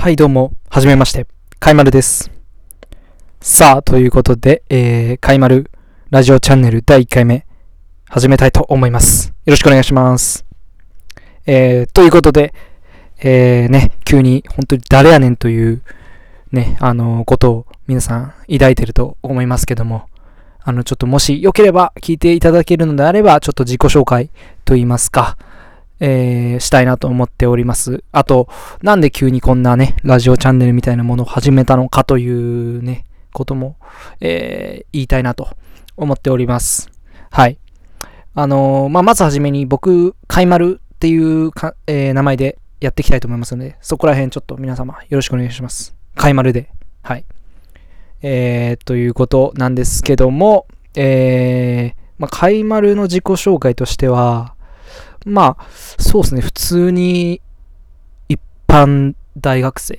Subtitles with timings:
[0.00, 1.26] はい、どうも、はじめまして、
[1.58, 2.30] かいまるです。
[3.42, 5.70] さあ、ということで、えー、かいまる
[6.08, 7.44] ラジオチャンネル第1回目、
[8.08, 9.28] 始めたいと思います。
[9.28, 10.46] よろしくお願いします。
[11.44, 12.54] えー、ということで、
[13.18, 15.82] えー、ね、急に、本当に誰やねんという、
[16.50, 20.06] ね、あのことを皆さん抱いてると思いますけども、
[20.62, 24.30] あの、ちょっともしよければ聞いていただけるのであれば、ちょっと自己紹介
[24.64, 25.36] と言いますか、
[26.00, 28.02] えー、したいなと思っております。
[28.10, 28.48] あと、
[28.82, 33.76] なんで急にこんなね、ラジオチャンネルみたいなものを始めたのかというね、ことも、
[34.20, 35.48] えー、言いたいなと
[35.96, 36.90] 思っております。
[37.30, 37.58] はい。
[38.34, 45.94] あのーまあ、まずはじめに僕、かいまるっていうか、えー名前でやっていきたいと思いますので、そこら辺ちょっと皆様よろしくお願いします。
[46.14, 46.70] かいまるで。
[47.02, 47.24] はい。
[48.22, 54.54] えー、ということなんですけども、えー、まあ、かいまるの自己紹介としては、
[55.24, 55.66] まあ、
[55.98, 57.40] そうですね、普通に
[58.28, 59.98] 一般大学生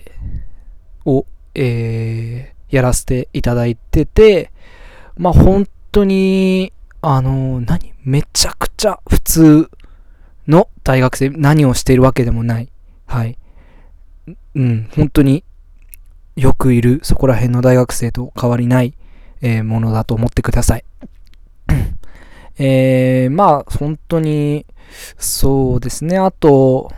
[1.06, 4.50] を、えーやらせていただいてて、
[5.18, 7.94] まあ本当に、あの何？
[8.06, 9.70] めちゃくちゃ普通
[10.48, 12.70] の大学生、何をしているわけでもない。
[13.08, 13.38] はい。
[14.56, 15.44] うん、本当に
[16.38, 18.94] よくいるそこら辺の大学生と変わりない、
[19.42, 20.86] えーものだと思ってください。
[22.64, 24.68] えー、まあ本当に、
[25.18, 26.20] そうですね。
[26.20, 26.92] あと、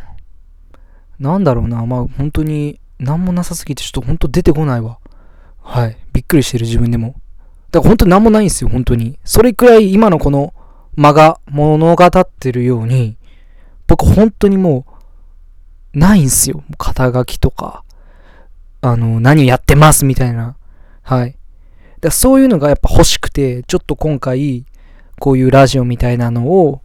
[1.20, 1.86] なんだろうな。
[1.86, 5.00] まあ本当に、なんもなさすぎて、ちょっと本当出てこないわ。
[5.62, 5.98] はい。
[6.12, 7.16] びっくりしてる自分でも。
[7.72, 9.18] だから本当になんもないんですよ、本当に。
[9.24, 10.54] それくらい今のこの
[10.98, 13.16] 間が物語ってるように、
[13.88, 14.86] 僕本当にも
[15.96, 16.62] う、ないんすよ。
[16.78, 17.86] 肩書きとか、
[18.82, 20.58] あの、何やってますみたいな。
[21.04, 21.38] はい。
[22.02, 24.66] だそういうのがやっぱ欲しくて、ちょっと今回、
[25.20, 26.82] こういうラジオみたいなのを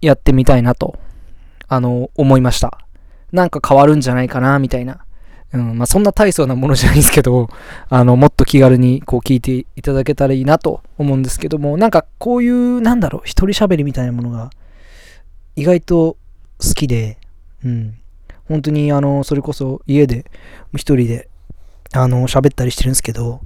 [0.00, 0.98] やってみたいなと、
[1.68, 2.78] あの、思いました。
[3.32, 5.04] なんか変わるんじゃないかな、みたいな。
[5.52, 7.48] うん、まあそんな大層なものじゃないですけど、
[7.88, 14.50] あの、もっと気軽にこう聞いていただけたらいいなと思うんですけども、なんかこういう、なんだろう、一人喋りみたいなものが
[15.56, 16.16] 意外と
[16.58, 17.18] 好きで、
[17.64, 17.98] うん。
[18.46, 20.24] 本当にあの、それこそ家で
[20.74, 21.28] 一人で、
[21.92, 23.40] あの、喋ったりしてるんですけど、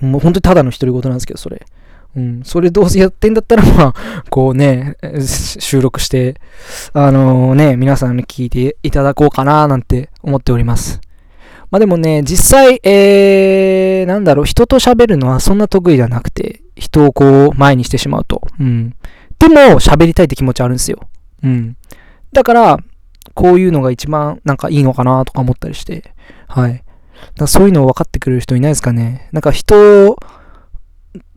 [0.00, 1.66] もう本当にただの独り言なんですけど、それ。
[2.16, 4.96] うん、それどうせやってんだったら、まあ、こうね、
[5.60, 6.40] 収録して、
[6.92, 11.00] あのね、皆さんに聞いていただこうかななんて思っております。
[11.70, 18.42] まあでもね、実際、えー、なんだろう、人と喋るのはそんな得意じゃなくて、人をこう前にしてしまうと。
[18.58, 18.96] うん。
[19.38, 20.98] でも、喋りたいって気持ちあるんですよ。
[21.44, 21.76] うん。
[22.32, 22.78] だから、
[23.34, 26.12] こういうのが一番なんかいいのかなとか思ったりして、
[26.48, 26.82] はい。
[27.36, 29.28] だそういうのを分かってくれる人いないですかね。
[29.32, 30.16] なんか人を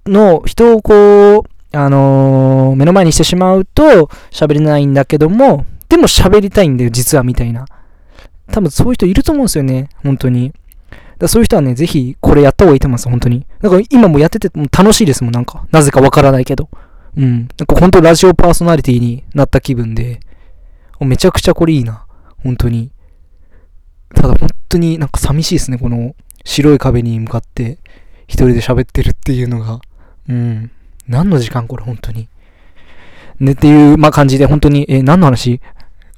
[0.05, 7.65] の、人をこう、あのー目の前にしてしまうと喋れないんだけども、でも喋りたいんだよ、実はみたいな。
[8.51, 10.53] 多分そういう人いると思うんですよね、本当に。
[11.19, 13.45] だそういう人はね、ぜひこれやった方がいいと思います、本当に。
[13.61, 15.65] なんか今もやってても楽しいですもん、なんか。
[15.71, 16.69] なぜかわからないけど。
[17.15, 17.47] うん。
[17.57, 20.19] なんか本当ラジオパーソナリティになった気分で、
[20.99, 22.05] めちゃくちゃこれいいな、
[22.43, 22.91] 本当に。
[24.15, 27.79] ただ本当になんか寂しいですね、この白い壁に向かって
[28.27, 29.79] 一人で喋ってるっていうのが。
[30.29, 30.71] うん。
[31.07, 32.27] 何の時間これ、本当に。
[33.39, 35.59] ね、っていう、まあ、感じで、本当に、え何の話？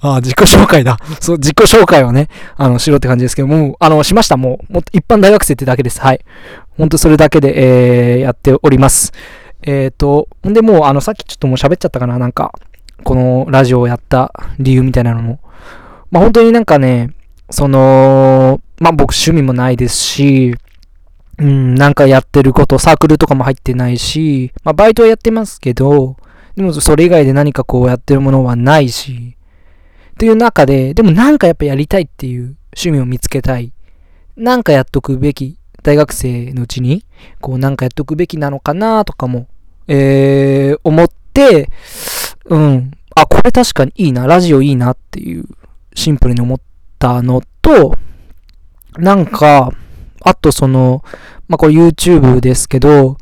[0.02, 0.98] ああ、自己紹介だ。
[1.20, 2.28] そう、自己紹介をね、
[2.58, 4.38] あの、しろって感じですけども、あの、しました。
[4.38, 6.00] もう、も一般大学生ってだけです。
[6.02, 6.20] はい。
[6.78, 9.14] 本当それだけで、えー、やっております。
[9.64, 12.54] えっ、と、ほんでもう、あの、さっきちょっともう喋っちゃったかな、なんか、
[13.04, 15.40] このラジオをやった理由みたいなのも。
[16.12, 17.12] まあ、本当になんかね、
[17.50, 20.56] その、まあ、僕趣味もないですし、
[21.38, 26.18] うん、なんかやってること、サークルとかも入ってないし、まあ、バイトはやってますけど、
[26.56, 29.36] でもそれ以外で何かこうやってるものはないし、
[30.12, 33.74] っていう中で、でもなんかやっぱやりたいっていう趣味を見つけたい。
[34.38, 37.06] なんかやっとくべき、大学生のうちに、
[37.42, 39.48] こうなんかやっとくべきなのかなとかも、
[39.88, 41.70] えー、思って、
[42.46, 45.46] うん、あ、これ確かにいいな、ラジオいいなっていう、
[45.94, 46.62] シンプルに思っ
[46.98, 47.98] たのと、
[48.98, 49.74] なんか、
[50.26, 51.04] あとその、
[51.48, 53.18] まあ、これ YouTube ですけど、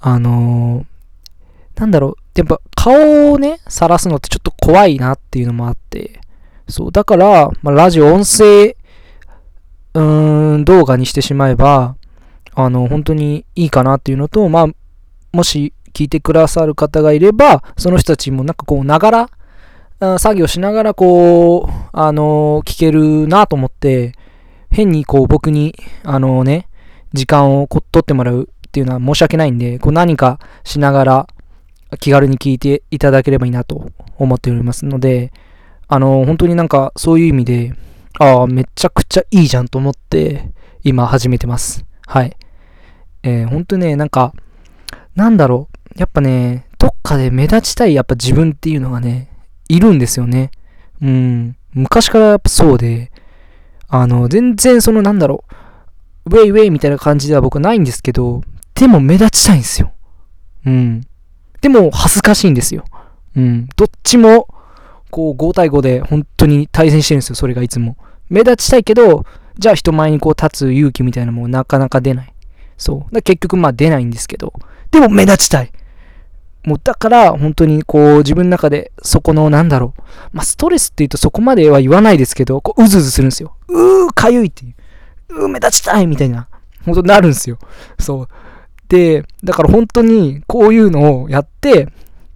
[0.00, 0.94] あのー
[1.76, 6.20] なんだろう、やっぱ顔をね、晒すのってちょっと怖いなっていうのもあって、
[6.68, 8.76] そう、だから、まあ、ラジオ音声、
[9.94, 11.96] うーん、動画にしてしまえば、
[12.54, 14.66] あの、本当にいいかなっていうのと、まあ、
[15.32, 19.28] もし聞いてくださる方がいれば、その人たちもなんかこう、なが
[20.00, 24.12] ら、作業しながらこう、あの聞けるなと思って、
[24.74, 26.68] 変にこう僕に、あのね、
[27.12, 31.26] 時間を取ってもらうっていうのは申し訳ないんで、こう何かしながら
[32.00, 35.32] 気軽に聞いていただければいいなと思っておりますので、
[35.86, 37.74] あの、本当になんかそういう意味で、
[38.18, 40.50] ああ、めちゃくちゃいいじゃんと思って、
[40.82, 41.84] 今始めてます。
[42.06, 42.36] はい。
[43.22, 44.34] えー、ほんとね、なんか、
[45.14, 45.98] なんだろう。
[45.98, 49.30] やっぱね、どっかで目立ちたいやっぱ自分っていうのがね、
[49.68, 50.50] いるんですよね。
[51.00, 51.56] うん。
[51.72, 53.12] 昔からやっぱそうで、
[53.88, 55.44] あの、全然そのなんだろ
[56.26, 58.42] う、ウェイウェイみたいな感じでは僕ないんですけど、
[58.74, 59.92] でも目立ちたいんですよ。
[60.66, 61.06] うん。
[61.60, 62.84] でも恥ずかしいんですよ。
[63.36, 63.68] うん。
[63.76, 64.48] どっちも、
[65.10, 67.96] こう5対5で本当に対戦してるんですよ、それがいつも。
[68.28, 69.24] 目立ちたいけど、
[69.58, 72.34] じゃあ人前にこう立つ勇気みたいなのもなかなか出ない。
[72.76, 73.14] そう。
[73.14, 74.52] だ結局まあ出ないんですけど、
[74.90, 75.70] でも目立ちたい。
[76.64, 80.02] もうだから本当にこう自分の中でそこのなんだろう。
[80.32, 83.56] まあストレスって言うとそこまでは言わないですけど、こううずうずするんですよ。
[83.68, 84.70] うー、かゆいってい
[85.30, 85.42] う。
[85.42, 86.48] うー、目立ちたいみたいな。
[86.84, 87.58] 本当になるんですよ。
[87.98, 88.28] そう。
[88.88, 91.88] で、だから本当にこういうのをやって、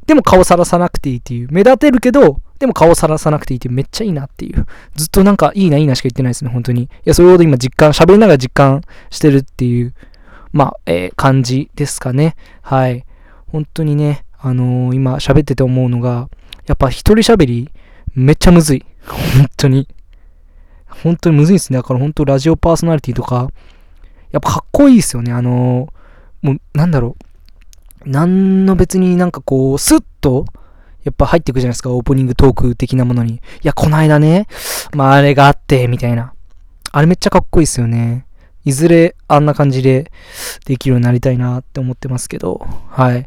[0.06, 1.48] でも顔さらさなくていいっていう。
[1.50, 3.74] 目立てるけど、でも顔さらさなくていいっていう。
[3.74, 4.66] めっちゃいいなっていう。
[4.96, 6.84] ずっとなんかいいないいなしか言ってないですね、本当に。
[6.84, 9.94] いや、それほど今実感、喋りながら実感してるっていう、
[10.52, 12.36] まあ、えー、感じですかね。
[12.62, 13.04] はい。
[13.50, 16.28] 本当にね、あのー、今喋ってて思うのが、
[16.66, 17.70] やっぱ一人喋り、
[18.14, 18.84] めっちゃむずい。
[19.06, 19.88] 本当に。
[20.86, 21.78] 本当にむずいですね。
[21.78, 23.48] だから本当ラジオパーソナリティとか、
[24.30, 25.32] やっぱかっこいいですよね。
[25.32, 27.16] あのー、もう、なんだろ
[28.04, 28.08] う。
[28.08, 30.44] なんの別になんかこう、スッと、
[31.04, 31.90] やっぱ入っていくじゃないですか。
[31.90, 33.34] オープニングトーク的なものに。
[33.34, 34.46] いや、こないだね、
[34.92, 36.34] まああれがあって、みたいな。
[36.92, 38.26] あれめっちゃかっこいいですよね。
[38.64, 40.10] いずれあんな感じで
[40.66, 43.26] できるようになりたいなって思ってますけど、はい。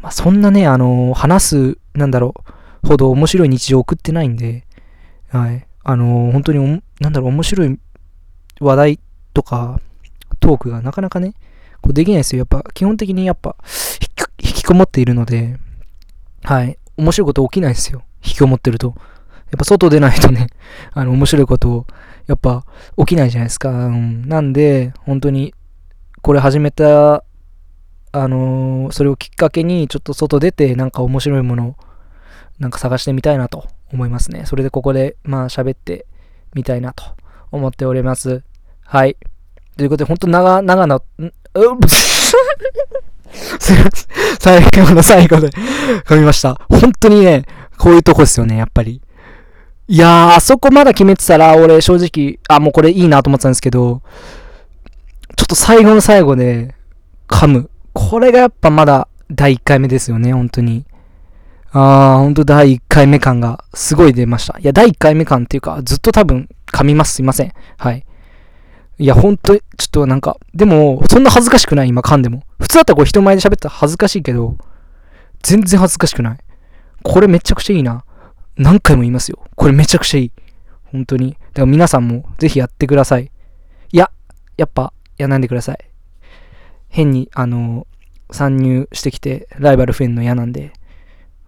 [0.00, 2.34] まあ、そんなね、あのー、話す、なんだろ
[2.84, 4.64] う、ほど面白い日常を送ってないんで、
[5.28, 5.66] はい。
[5.82, 7.78] あのー、本当になんだろう、面白い
[8.60, 9.00] 話題
[9.34, 9.80] とか、
[10.40, 11.34] トークがなかなかね、
[11.80, 12.40] こうできないですよ。
[12.40, 13.56] やっぱ、基本的にやっぱ、
[14.40, 15.58] 引きこもっているので、
[16.42, 16.78] はい。
[16.96, 18.02] 面白いこと起きないですよ。
[18.24, 18.94] 引きこもってると。
[19.50, 20.48] やっぱ外出ないとね、
[20.92, 21.86] あの、面白いことを、
[22.26, 22.64] やっぱ
[22.98, 23.70] 起きないじゃないですか。
[23.70, 25.54] うん、なんで、本当に、
[26.20, 27.24] これ始めた
[28.12, 31.76] あのー、それをきっかけにちょっと外出てなんか面白いもの
[32.58, 34.46] なんか探してみたいなと思いますね。
[34.46, 36.06] それでここでまあ喋って
[36.54, 37.04] みたいなと
[37.50, 38.42] 思っております。
[38.84, 39.16] はい。
[39.76, 41.04] ということで、本当長、長な、んす
[43.72, 43.90] いません。
[44.40, 45.50] 最後の最後で
[46.04, 46.60] 噛みました。
[46.68, 47.44] 本当にね、
[47.76, 49.00] こういうとこですよね、やっぱり。
[49.86, 54.02] いやー、あそこまだ決めてたら、俺正直、あ、もうこれいいなと思ってたんですけど、
[55.36, 56.74] ちょっと最後の最後で
[57.28, 57.70] 噛む。
[57.98, 60.84] これがやっぱまだ第1回目ですよね、本当に。
[61.72, 64.56] あー、ほんと第1回目感がすごい出ました。
[64.60, 67.14] いや、第1回目感っていうか、ずっと多分噛みます。
[67.14, 67.52] すいません。
[67.76, 68.06] はい。
[68.98, 72.44] いや、ほんと、ちょっとなんか、でも、そんな恥ずかしくない、今噛んでも。
[72.60, 74.56] 普通だったらこう人前で喋ったら恥ずかしいけど、
[75.42, 76.38] 全然恥ずかしくない。
[77.02, 78.04] これめちゃくちゃいいな。
[78.56, 79.40] 何回も言いますよ。
[79.56, 80.32] これめちゃくちゃいい。
[80.84, 81.32] 本当に。
[81.32, 83.32] だから皆さんもぜひやってください。
[83.90, 84.10] いや、
[84.56, 85.78] やっぱ、やらないでください。
[86.88, 87.86] 変に、あの、
[88.30, 90.72] 参入してきて、ライバル増えるの嫌なんで、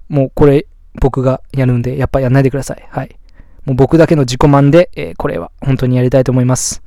[0.09, 0.67] もうこれ、
[1.01, 2.87] 僕がやるんで、やっぱやんないでください。
[2.91, 3.17] はい。
[3.65, 6.83] もう僕だけの自己満で、えー、これは本当にやりたいと思います。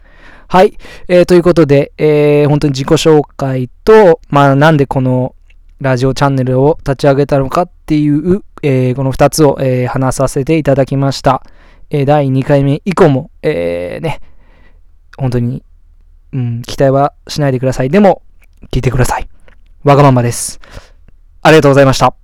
[0.47, 0.77] はい。
[1.07, 5.35] えー、ということで、えー、本当に自己紹介と、まあ、なんでこの
[5.79, 11.43] ラジオチャンネルを立ち上げたのかっていう、えー、この2つを、えー、話させていただきました。
[11.89, 14.19] えー、第2回目以降も、え、ね、
[15.17, 15.63] 本当に、
[16.31, 17.89] うん、期待はしないでください。
[17.89, 18.23] でも、
[18.71, 19.27] 聞いてください。
[19.83, 20.59] わがままです。
[21.41, 22.22] ありがとうございました。